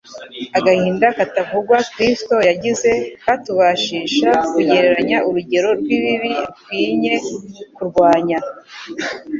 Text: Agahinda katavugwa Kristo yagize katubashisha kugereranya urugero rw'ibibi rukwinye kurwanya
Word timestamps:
Agahinda 0.57 1.07
katavugwa 1.17 1.77
Kristo 1.93 2.35
yagize 2.49 2.91
katubashisha 3.23 4.29
kugereranya 4.51 5.17
urugero 5.27 5.69
rw'ibibi 5.79 6.31
rukwinye 6.39 7.13
kurwanya 7.75 8.37